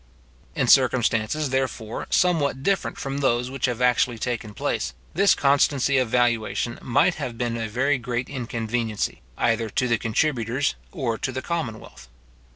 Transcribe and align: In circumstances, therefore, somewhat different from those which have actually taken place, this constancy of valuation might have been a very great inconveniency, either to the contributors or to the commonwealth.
In 0.55 0.65
circumstances, 0.65 1.51
therefore, 1.51 2.07
somewhat 2.09 2.63
different 2.63 2.97
from 2.97 3.19
those 3.19 3.51
which 3.51 3.65
have 3.67 3.83
actually 3.83 4.17
taken 4.17 4.55
place, 4.55 4.95
this 5.13 5.35
constancy 5.35 5.99
of 5.99 6.09
valuation 6.09 6.79
might 6.81 7.13
have 7.21 7.37
been 7.37 7.55
a 7.55 7.67
very 7.69 7.99
great 7.99 8.27
inconveniency, 8.27 9.21
either 9.37 9.69
to 9.69 9.87
the 9.87 9.99
contributors 9.99 10.73
or 10.91 11.19
to 11.19 11.31
the 11.31 11.43
commonwealth. 11.43 12.09